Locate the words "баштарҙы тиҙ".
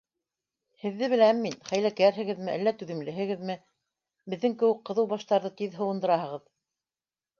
5.13-5.79